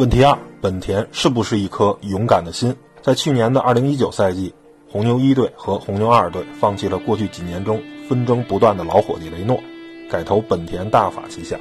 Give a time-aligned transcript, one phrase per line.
[0.00, 2.74] 问题二：本田是不是一颗勇敢的心？
[3.02, 4.54] 在去年的2019赛季，
[4.90, 9.60] 红牛一队和红牛二队放弃了过去几年中纷争不断的老伙计雷诺，
[10.08, 11.58] 改投本田大法旗下。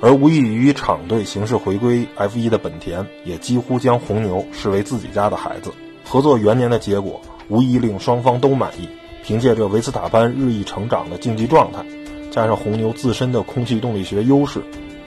[0.00, 5.70] 而无异于厂队形式回归 F1 的本田，也几乎将红牛视为自己家的孩子。
[6.08, 7.20] 合作元年的结果，
[7.50, 8.88] 无疑令双方都满意。
[9.22, 11.84] 凭借着维斯塔潘日益成长的竞技状态，
[12.30, 14.62] 加上红牛自身的空气动力学优势，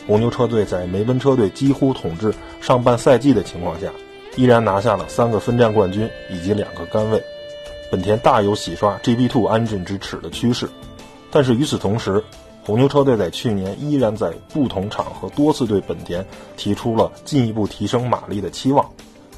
[0.09, 3.91] 红牛车队在梅奔车队几乎统治上半赛季的情况下，
[4.35, 7.23] 依然拿下了三个分站冠军以及两个杆位。
[7.91, 10.67] 本田大有洗刷 GP2 engine 之耻的趋势。
[11.29, 12.23] 但是与此同时，
[12.65, 16.25] 红牛车队在去年依然在不同场合多次对本田
[16.57, 18.83] 提出了进一步提升马力的期望。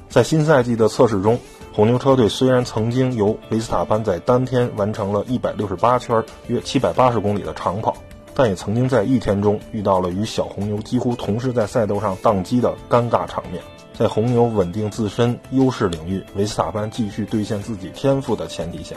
[0.07, 1.37] 在新赛季的测试中，
[1.73, 7.93] 红牛车队虽然曾经由维斯塔潘在当天完成了一百六十八圈约七百八十公里的长跑，
[8.33, 13.61] 但也曾经在一天中遇到了与小红牛几乎同时在赛道上宕机的尴尬场面。
[13.93, 18.95] 在红牛稳定自身优势领域，维斯塔潘继续兑现自己天赋的前提下，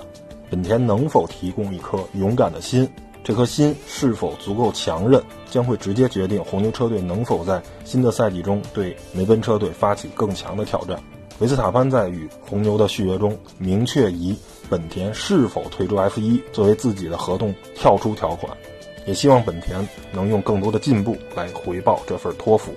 [0.48, 2.88] 本田能否提供一颗勇敢的心？
[3.22, 11.02] 这颗心是否足够强韧，将会直接决定红牛车队能否在新的赛季中对梅奔车队发起更强的挑战。
[11.40, 14.36] 维斯塔潘在与红牛的续约中明确以
[14.70, 18.56] 本田是否退出 F1 作为自己的合同跳出条款，
[19.04, 22.74] 也希望本田能用更多的进步来回报这份托付。